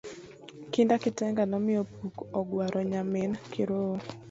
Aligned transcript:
Kinda 0.73 0.93
kitenga 1.03 1.41
nomiyo 1.51 1.79
opuk 1.85 2.15
ogwaro 2.39 2.79
nyarmin 2.89 3.31
kirowo 3.51 3.97